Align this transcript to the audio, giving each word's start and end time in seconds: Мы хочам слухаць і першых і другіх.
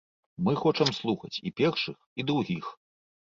Мы 0.45 0.53
хочам 0.61 0.89
слухаць 0.99 1.41
і 1.49 1.53
першых 1.61 1.97
і 2.23 2.25
другіх. 2.31 2.73